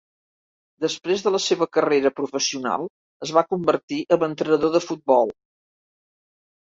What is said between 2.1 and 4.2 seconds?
professional, es va convertir